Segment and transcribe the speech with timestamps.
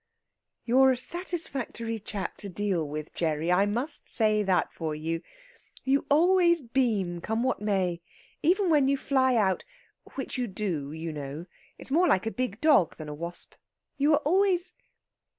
[0.65, 5.21] "You're a satisfactory chap to deal with, Gerry I must say that for you.
[5.83, 8.01] You always beam, come what may.
[8.41, 9.63] Even when you fly out
[10.15, 11.45] which you do, you know
[11.77, 13.53] it's more like a big dog than a wasp.
[13.95, 14.73] You were always...."